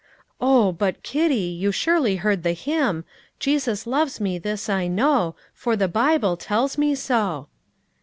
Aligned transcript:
"Oh, 0.39 0.71
but, 0.71 1.03
Kitty, 1.03 1.35
you 1.35 1.71
surely 1.71 2.15
heard 2.15 2.41
the 2.41 2.53
hymn, 2.53 3.05
'Jesus 3.37 3.85
loves 3.85 4.19
me, 4.19 4.39
this 4.39 4.67
I 4.67 4.87
know, 4.87 5.35
For 5.53 5.75
the 5.75 5.87
Bible 5.87 6.37
tells 6.37 6.75
me 6.75 6.95
so.'" 6.95 7.47